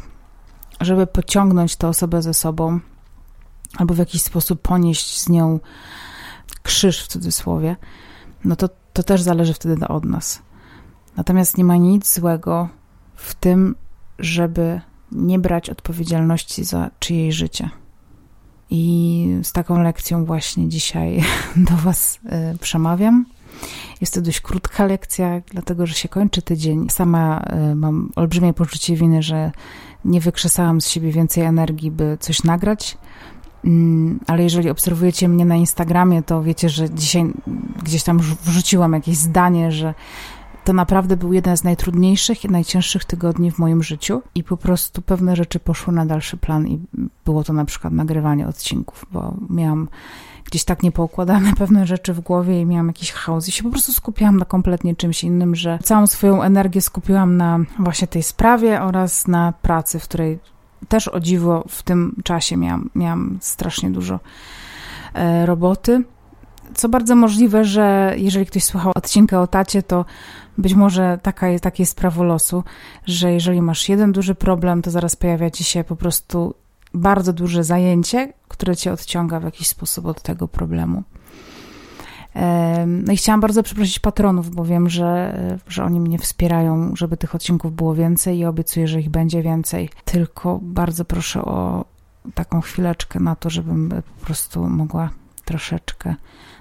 żeby 0.81 1.07
pociągnąć 1.07 1.75
tę 1.75 1.87
osobę 1.87 2.21
ze 2.21 2.33
sobą, 2.33 2.79
albo 3.77 3.93
w 3.93 3.97
jakiś 3.97 4.21
sposób 4.21 4.61
ponieść 4.61 5.21
z 5.21 5.29
nią 5.29 5.59
krzyż 6.63 7.03
w 7.03 7.07
cudzysłowie, 7.07 7.75
no 8.45 8.55
to, 8.55 8.69
to 8.93 9.03
też 9.03 9.21
zależy 9.21 9.53
wtedy 9.53 9.87
od 9.87 10.05
nas. 10.05 10.41
Natomiast 11.17 11.57
nie 11.57 11.63
ma 11.63 11.77
nic 11.77 12.13
złego 12.13 12.69
w 13.15 13.35
tym, 13.35 13.75
żeby 14.19 14.81
nie 15.11 15.39
brać 15.39 15.69
odpowiedzialności 15.69 16.63
za 16.63 16.91
czyjeś 16.99 17.35
życie. 17.35 17.69
I 18.69 19.39
z 19.43 19.51
taką 19.51 19.81
lekcją 19.81 20.25
właśnie 20.25 20.69
dzisiaj 20.69 21.23
do 21.69 21.75
Was 21.75 22.19
y, 22.53 22.57
przemawiam. 22.57 23.25
Jest 24.01 24.13
to 24.13 24.21
dość 24.21 24.41
krótka 24.41 24.85
lekcja, 24.85 25.41
dlatego 25.51 25.85
że 25.87 25.93
się 25.93 26.09
kończy 26.09 26.41
tydzień. 26.41 26.89
Sama 26.89 27.45
y, 27.71 27.75
mam 27.75 28.11
olbrzymie 28.15 28.53
poczucie 28.53 28.95
winy, 28.95 29.23
że 29.23 29.51
nie 30.05 30.21
wykrzesałam 30.21 30.81
z 30.81 30.87
siebie 30.87 31.11
więcej 31.11 31.43
energii, 31.43 31.91
by 31.91 32.17
coś 32.19 32.43
nagrać. 32.43 32.97
Mm, 33.65 34.19
ale 34.27 34.43
jeżeli 34.43 34.69
obserwujecie 34.69 35.27
mnie 35.27 35.45
na 35.45 35.55
Instagramie, 35.55 36.23
to 36.23 36.43
wiecie, 36.43 36.69
że 36.69 36.89
dzisiaj 36.89 37.25
gdzieś 37.83 38.03
tam 38.03 38.19
wrzuciłam 38.19 38.93
jakieś 38.93 39.17
zdanie, 39.17 39.71
że 39.71 39.93
to 40.67 40.73
naprawdę 40.73 41.17
był 41.17 41.33
jeden 41.33 41.57
z 41.57 41.63
najtrudniejszych 41.63 42.45
i 42.45 42.49
najcięższych 42.49 43.05
tygodni 43.05 43.51
w 43.51 43.59
moim 43.59 43.83
życiu 43.83 44.21
i 44.35 44.43
po 44.43 44.57
prostu 44.57 45.01
pewne 45.01 45.35
rzeczy 45.35 45.59
poszły 45.59 45.93
na 45.93 46.05
dalszy 46.05 46.37
plan 46.37 46.67
i 46.67 46.79
było 47.25 47.43
to 47.43 47.53
na 47.53 47.65
przykład 47.65 47.93
nagrywanie 47.93 48.47
odcinków, 48.47 49.05
bo 49.11 49.33
miałam 49.49 49.87
gdzieś 50.47 50.63
tak 50.63 50.83
niepoukładane 50.83 51.53
pewne 51.61 51.87
rzeczy 51.87 52.13
w 52.13 52.19
głowie 52.19 52.61
i 52.61 52.65
miałam 52.65 52.87
jakiś 52.87 53.11
chaos 53.11 53.47
i 53.47 53.51
się 53.51 53.63
po 53.63 53.69
prostu 53.69 53.93
skupiałam 53.93 54.37
na 54.37 54.45
kompletnie 54.45 54.95
czymś 54.95 55.23
innym, 55.23 55.55
że 55.55 55.79
całą 55.83 56.07
swoją 56.07 56.43
energię 56.43 56.81
skupiłam 56.81 57.37
na 57.37 57.59
właśnie 57.79 58.07
tej 58.07 58.23
sprawie 58.23 58.81
oraz 58.81 59.27
na 59.27 59.53
pracy, 59.61 59.99
w 59.99 60.03
której 60.03 60.39
też 60.87 61.07
o 61.07 61.19
dziwo 61.19 61.63
w 61.69 61.83
tym 61.83 62.15
czasie 62.23 62.57
miałam, 62.57 62.89
miałam 62.95 63.37
strasznie 63.41 63.89
dużo 63.89 64.19
e, 65.13 65.45
roboty. 65.45 66.03
Co 66.75 66.89
bardzo 66.89 67.15
możliwe, 67.15 67.65
że 67.65 68.13
jeżeli 68.17 68.45
ktoś 68.45 68.63
słuchał 68.63 68.91
odcinka 68.95 69.41
o 69.41 69.47
tacie, 69.47 69.83
to 69.83 70.05
być 70.57 70.73
może 70.73 71.19
taka 71.23 71.47
jest, 71.47 71.63
takie 71.63 71.83
jest 71.83 71.95
prawo 71.95 72.23
losu, 72.23 72.63
że 73.05 73.33
jeżeli 73.33 73.61
masz 73.61 73.89
jeden 73.89 74.11
duży 74.11 74.35
problem, 74.35 74.81
to 74.81 74.91
zaraz 74.91 75.15
pojawia 75.15 75.49
ci 75.49 75.63
się 75.63 75.83
po 75.83 75.95
prostu 75.95 76.53
bardzo 76.97 77.33
duże 77.33 77.63
zajęcie, 77.63 78.33
które 78.47 78.75
cię 78.75 78.93
odciąga 78.93 79.39
w 79.39 79.43
jakiś 79.43 79.67
sposób 79.67 80.05
od 80.05 80.21
tego 80.21 80.47
problemu. 80.47 81.03
No 82.87 83.13
i 83.13 83.17
chciałam 83.17 83.41
bardzo 83.41 83.63
przeprosić 83.63 83.99
patronów, 83.99 84.55
bo 84.55 84.65
wiem, 84.65 84.89
że, 84.89 85.37
że 85.67 85.83
oni 85.83 85.99
mnie 85.99 86.19
wspierają, 86.19 86.95
żeby 86.95 87.17
tych 87.17 87.35
odcinków 87.35 87.75
było 87.75 87.95
więcej 87.95 88.37
i 88.37 88.45
obiecuję, 88.45 88.87
że 88.87 88.99
ich 88.99 89.09
będzie 89.09 89.41
więcej. 89.43 89.89
Tylko 90.05 90.59
bardzo 90.61 91.05
proszę 91.05 91.41
o 91.41 91.85
taką 92.33 92.61
chwileczkę 92.61 93.19
na 93.19 93.35
to, 93.35 93.49
żebym 93.49 93.89
po 94.19 94.25
prostu 94.25 94.69
mogła 94.69 95.09
troszeczkę 95.45 96.15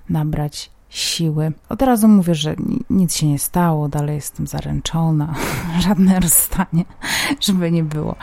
nabrać 0.08 0.70
siły. 0.88 1.52
Od 1.68 1.82
razu 1.82 2.08
mówię, 2.08 2.34
że 2.34 2.56
nic 2.90 3.16
się 3.16 3.26
nie 3.26 3.38
stało, 3.38 3.88
dalej 3.88 4.14
jestem 4.14 4.46
zaręczona, 4.46 5.34
żadne 5.88 6.20
rozstanie, 6.20 6.84
żeby 7.46 7.70
nie 7.70 7.82
było. 7.82 8.16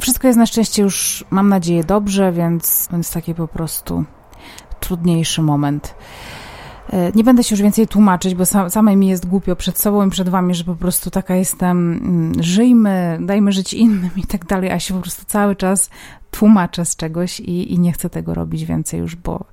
Wszystko 0.00 0.26
jest 0.26 0.38
na 0.38 0.46
szczęście 0.46 0.82
już, 0.82 1.24
mam 1.30 1.48
nadzieję, 1.48 1.84
dobrze, 1.84 2.32
więc, 2.32 2.88
więc 2.92 3.12
takie 3.12 3.34
po 3.34 3.48
prostu 3.48 4.04
trudniejszy 4.80 5.42
moment. 5.42 5.94
E, 6.92 7.12
nie 7.14 7.24
będę 7.24 7.44
się 7.44 7.54
już 7.54 7.62
więcej 7.62 7.88
tłumaczyć, 7.88 8.34
bo 8.34 8.46
samej 8.46 8.96
mi 8.96 9.08
jest 9.08 9.26
głupio 9.26 9.56
przed 9.56 9.78
sobą 9.78 10.06
i 10.06 10.10
przed 10.10 10.28
wami, 10.28 10.54
że 10.54 10.64
po 10.64 10.74
prostu 10.74 11.10
taka 11.10 11.34
jestem, 11.34 11.92
mm, 11.92 12.42
żyjmy, 12.42 13.18
dajmy 13.20 13.52
żyć 13.52 13.74
innym 13.74 14.10
i 14.16 14.26
tak 14.26 14.46
dalej, 14.46 14.70
a 14.70 14.78
się 14.78 14.94
po 14.94 15.00
prostu 15.00 15.24
cały 15.26 15.56
czas 15.56 15.90
tłumaczę 16.32 16.84
z 16.84 16.96
czegoś 16.96 17.40
i, 17.40 17.72
i 17.72 17.78
nie 17.78 17.92
chcę 17.92 18.10
tego 18.10 18.34
robić 18.34 18.64
więcej 18.64 19.00
już, 19.00 19.16
bo 19.16 19.44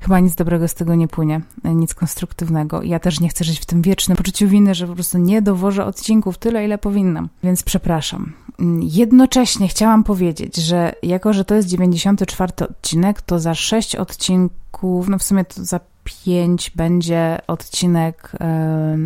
chyba 0.00 0.20
nic 0.20 0.34
dobrego 0.34 0.68
z 0.68 0.74
tego 0.74 0.94
nie 0.94 1.08
płynie, 1.08 1.40
nic 1.64 1.94
konstruktywnego. 1.94 2.82
Ja 2.82 2.98
też 2.98 3.20
nie 3.20 3.28
chcę 3.28 3.44
żyć 3.44 3.60
w 3.60 3.66
tym 3.66 3.82
wiecznym 3.82 4.16
poczuciu 4.16 4.48
winy, 4.48 4.74
że 4.74 4.86
po 4.86 4.94
prostu 4.94 5.18
nie 5.18 5.42
dowożę 5.42 5.84
odcinków 5.84 6.38
tyle, 6.38 6.64
ile 6.64 6.78
powinnam, 6.78 7.28
więc 7.42 7.62
przepraszam. 7.62 8.32
Jednocześnie 8.80 9.68
chciałam 9.68 10.04
powiedzieć, 10.04 10.56
że 10.56 10.92
jako, 11.02 11.32
że 11.32 11.44
to 11.44 11.54
jest 11.54 11.68
94 11.68 12.52
odcinek, 12.70 13.22
to 13.22 13.38
za 13.38 13.54
6 13.54 13.96
odcinków, 13.96 15.08
no 15.08 15.18
w 15.18 15.22
sumie 15.22 15.44
to 15.44 15.64
za 15.64 15.80
5 16.24 16.70
będzie 16.70 17.38
odcinek 17.46 18.32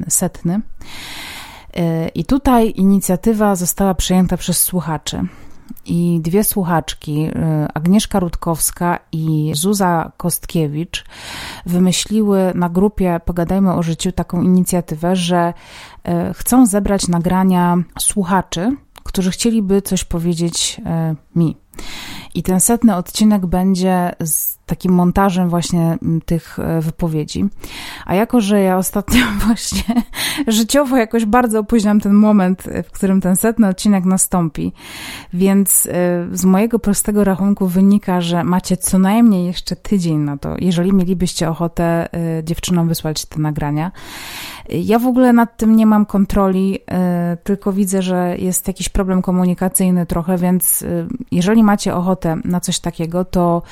setny. 0.09 0.61
E, 1.75 2.09
I 2.09 2.25
tutaj 2.25 2.73
inicjatywa 2.77 3.57
została 3.57 3.95
przejęta 3.95 4.37
przez 4.37 4.61
słuchaczy. 4.61 5.27
I 5.87 6.21
dwie 6.23 6.45
słuchaczki, 6.45 7.23
e, 7.35 7.69
Agnieszka 7.75 8.21
Rutkowska 8.21 8.99
i 9.13 9.53
Zuza 9.55 10.13
Kostkiewicz, 10.17 11.05
wymyśliły 11.67 12.53
na 12.55 12.69
grupie 12.69 13.21
Pogadajmy 13.25 13.75
o 13.75 13.83
życiu 13.83 14.13
taką 14.13 14.43
inicjatywę, 14.43 15.17
że 15.17 15.55
e, 16.05 16.35
chcą 16.35 16.67
zebrać 16.67 17.09
nagrania 17.09 17.79
słuchaczy, 18.01 18.77
którzy 19.03 19.31
chcieliby 19.31 19.83
coś 19.83 20.05
powiedzieć 20.05 20.81
mi. 21.37 21.57
I 22.35 22.43
ten 22.43 22.61
setny 22.61 22.97
odcinek 22.97 23.47
będzie 23.47 24.13
z 24.25 24.63
takim 24.67 24.93
montażem 24.93 25.49
właśnie 25.49 25.99
tych 26.25 26.59
e, 26.59 26.81
wypowiedzi. 26.81 27.45
A 28.07 28.15
jako, 28.15 28.41
że 28.41 28.61
ja 28.61 28.77
ostatnio 28.77 29.21
właśnie 29.47 30.03
życiowo 30.49 30.97
jakoś 30.97 31.25
bardzo 31.25 31.59
opóźniam 31.59 32.01
ten 32.01 32.13
moment, 32.13 32.63
w 32.85 32.91
którym 32.91 33.21
ten 33.21 33.37
setny 33.37 33.69
odcinek 33.69 34.05
nastąpi, 34.05 34.73
więc 35.33 35.87
e, 35.87 35.91
z 36.33 36.45
mojego 36.45 36.79
prostego 36.79 37.25
rachunku 37.25 37.67
wynika, 37.67 38.21
że 38.21 38.45
macie 38.45 38.77
co 38.77 38.99
najmniej 38.99 39.47
jeszcze 39.47 39.77
tydzień 39.77 40.19
na 40.19 40.37
to, 40.37 40.57
jeżeli 40.59 40.93
mielibyście 40.93 41.51
ochotę 41.51 42.15
e, 42.15 42.45
dziewczynom 42.45 42.89
wysłać 42.89 43.25
te 43.25 43.41
nagrania. 43.41 43.93
Ja 44.69 44.99
w 44.99 45.07
ogóle 45.07 45.33
nad 45.33 45.57
tym 45.57 45.77
nie 45.77 45.87
mam 45.87 46.07
kontroli, 46.07 46.79
tylko 47.45 47.73
widzę, 47.73 48.03
że 48.03 48.37
jest 48.39 48.69
jakiś 48.69 48.89
problem 48.89 49.23
komunikacyjny 49.23 50.07
trochę, 50.07 50.39
więc 50.39 50.85
jeżeli 51.31 51.63
macie 51.63 51.95
ochotę 51.95 52.22
na 52.45 52.61
coś 52.61 52.81
takiego, 52.81 53.25
to 53.25 53.63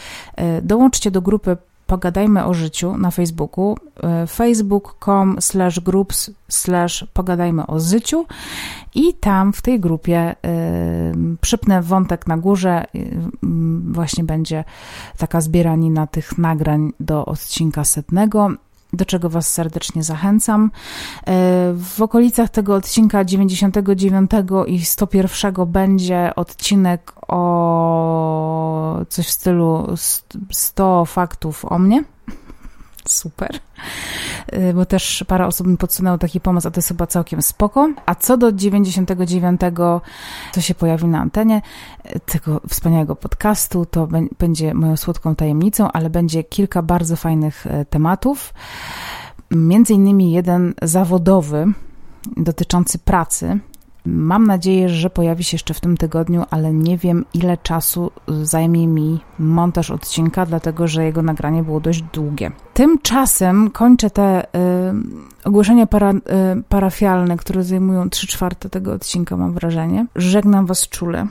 dołączcie 0.63 1.11
do 1.11 1.23
grupy 1.23 1.57
Pogadajmy 1.91 2.45
o 2.45 2.55
życiu 2.55 2.97
na 2.97 3.11
Facebooku 3.11 3.77
e, 4.03 4.27
facebook.com 4.27 5.37
slash 5.41 5.81
groups 5.81 6.31
slash 6.49 7.07
pogadajmy 7.13 7.67
o 7.67 7.81
życiu 7.81 8.27
i 8.95 9.15
tam 9.15 9.53
w 9.53 9.63
tej 9.63 9.81
grupie 9.81 10.33
y, 10.33 10.37
przypnę 11.41 11.83
wątek 11.83 12.27
na 12.27 12.37
górze 12.37 12.85
y, 12.95 13.21
właśnie 13.93 14.25
będzie 14.25 14.65
taka 15.19 15.41
zbieranina 15.41 16.07
tych 16.07 16.39
nagrań 16.39 16.93
do 17.01 17.27
odcinka 17.27 17.85
setnego 17.85 18.51
do 18.93 19.05
czego 19.05 19.29
Was 19.29 19.53
serdecznie 19.53 20.03
zachęcam. 20.03 20.65
E, 20.65 20.71
w 21.77 22.03
okolicach 22.03 22.51
tego 22.51 22.75
odcinka 22.75 23.25
99 23.25 24.31
i 24.67 24.85
101 24.85 25.55
będzie 25.67 26.35
odcinek 26.37 27.13
o 27.29 29.01
coś 29.09 29.27
w 29.27 29.31
stylu 29.31 29.95
100 30.51 31.05
faktów 31.05 31.65
o 31.65 31.79
mnie. 31.79 32.05
Super. 33.11 33.59
Y, 34.53 34.75
bo 34.75 34.87
też 34.87 35.25
parę 35.29 35.47
osób 35.47 35.67
mi 35.67 35.77
podsunęło 35.77 36.19
taki 36.19 36.41
pomysł, 36.41 36.69
a 36.69 36.71
to 36.71 36.79
jest 36.79 36.89
chyba 36.89 37.07
całkiem 37.07 37.43
spoko. 37.43 37.93
A 38.07 38.15
co 38.15 38.37
do 38.37 38.53
99, 38.53 39.61
co 40.53 40.61
się 40.61 40.75
pojawi 40.75 41.07
na 41.07 41.21
antenie 41.21 41.63
y, 42.07 42.21
tego 42.21 42.61
wspaniałego 42.69 43.17
podcastu, 43.17 43.87
to 43.87 44.09
będzie 44.39 44.75
moją 44.75 44.97
słodką 44.97 45.35
tajemnicą, 45.35 45.93
ale 45.93 46.11
będzie 46.11 46.45
kilka 46.45 46.83
bardzo 46.83 47.17
fajnych 47.17 47.67
y, 47.67 47.87
tematów. 47.91 48.55
Między 49.51 49.95
innymi 49.95 50.33
jeden 50.33 50.75
zawodowy 50.83 51.67
dotyczący 52.37 52.99
pracy, 52.99 53.59
Mam 54.11 54.47
nadzieję, 54.47 54.89
że 54.89 55.11
pojawi 55.11 55.45
się 55.45 55.55
jeszcze 55.55 55.75
w 55.75 55.81
tym 55.81 55.97
tygodniu, 55.97 56.45
ale 56.51 56.73
nie 56.73 56.99
wiem, 56.99 57.25
ile 57.35 57.57
czasu 57.57 58.11
zajmie 58.43 58.89
mi 58.89 59.21
montaż 59.39 59.91
odcinka, 59.91 60.47
dlatego 60.47 60.89
że 60.89 61.05
jego 61.05 61.23
nagranie 61.23 61.63
było 61.63 61.81
dość 61.81 62.03
długie. 62.03 62.51
Tymczasem 62.75 63.71
kończę 63.71 64.11
te 64.11 64.45
y, 64.45 64.49
ogłoszenia 65.45 65.87
para, 65.87 66.13
y, 66.13 66.19
parafialne, 66.69 67.37
które 67.37 67.65
zajmują 67.65 68.11
3 68.11 68.27
czwarte 68.27 68.71
tego 68.71 68.93
odcinka, 68.93 69.37
mam 69.37 69.53
wrażenie. 69.53 70.07
Żegnam 70.17 70.67
Was 70.67 70.89
czule. 70.89 71.27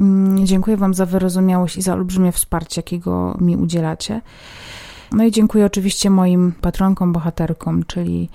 Y, 0.00 0.44
dziękuję 0.44 0.76
Wam 0.76 0.94
za 0.94 1.06
wyrozumiałość 1.06 1.76
i 1.76 1.82
za 1.82 1.94
olbrzymie 1.94 2.32
wsparcie, 2.32 2.78
jakiego 2.78 3.36
mi 3.40 3.56
udzielacie. 3.56 4.20
No 5.12 5.24
i 5.24 5.30
dziękuję 5.30 5.66
oczywiście 5.66 6.10
moim 6.10 6.52
patronkom, 6.60 7.12
bohaterkom, 7.12 7.84
czyli 7.86 8.28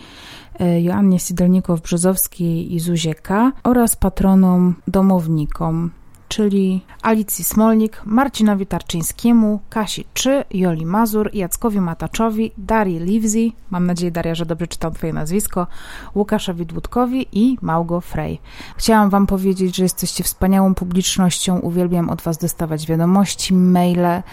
E, 0.59 0.81
Joannie 0.81 1.19
Sidelnikow-Brzozowskiej 1.19 2.73
i 2.73 2.79
Zuzie 2.79 3.15
K. 3.15 3.51
oraz 3.63 3.95
patronom 3.95 4.75
domownikom 4.87 5.91
czyli 6.27 6.81
Alicji 7.01 7.43
Smolnik, 7.43 8.01
Marcinowi 8.05 8.65
Tarczyńskiemu, 8.65 9.59
Kasi 9.69 10.05
Czy, 10.13 10.43
Joli 10.51 10.85
Mazur, 10.85 11.29
Jackowi 11.33 11.81
Mataczowi, 11.81 12.51
Darii 12.57 12.99
Livzi, 12.99 13.53
mam 13.69 13.87
nadzieję 13.87 14.11
Daria, 14.11 14.35
że 14.35 14.45
dobrze 14.45 14.67
czytam 14.67 14.93
twoje 14.93 15.13
nazwisko, 15.13 15.67
Łukaszowi 16.15 16.65
Dłudkowi 16.65 17.27
i 17.31 17.57
Małgo 17.61 18.01
Frey. 18.01 18.39
Chciałam 18.77 19.09
wam 19.09 19.27
powiedzieć, 19.27 19.75
że 19.75 19.83
jesteście 19.83 20.23
wspaniałą 20.23 20.75
publicznością, 20.75 21.59
uwielbiam 21.59 22.09
od 22.09 22.21
was 22.21 22.37
dostawać 22.37 22.87
wiadomości, 22.87 23.53
maile 23.53 24.23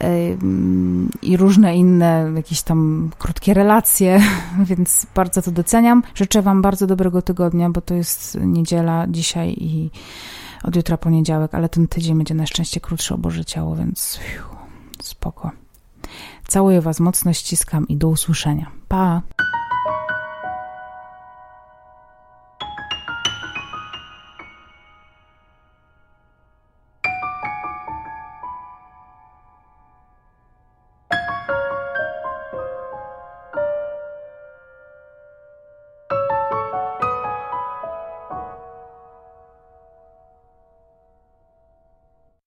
yy, 0.00 0.38
i 1.22 1.36
różne 1.36 1.76
inne 1.76 2.32
jakieś 2.36 2.62
tam 2.62 3.10
krótkie 3.18 3.54
relacje, 3.54 4.20
więc 4.70 5.06
bardzo 5.14 5.42
to 5.42 5.50
doceniam. 5.50 6.02
Życzę 6.14 6.42
wam 6.42 6.62
bardzo 6.62 6.86
dobrego 6.86 7.22
tygodnia, 7.22 7.70
bo 7.70 7.80
to 7.80 7.94
jest 7.94 8.38
niedziela 8.40 9.06
dzisiaj 9.08 9.48
i 9.58 9.90
od 10.62 10.76
jutra 10.76 10.96
poniedziałek, 10.96 11.54
ale 11.54 11.68
ten 11.68 11.88
tydzień 11.88 12.16
będzie 12.16 12.34
na 12.34 12.46
szczęście 12.46 12.80
krótszy 12.80 13.14
o 13.14 13.18
Boże 13.18 13.44
Ciało, 13.44 13.76
więc 13.76 14.18
fiu, 14.22 14.42
spoko. 15.02 15.50
Całuję 16.48 16.80
Was 16.80 17.00
mocno, 17.00 17.32
ściskam 17.32 17.88
i 17.88 17.96
do 17.96 18.08
usłyszenia. 18.08 18.70
Pa! 18.88 19.22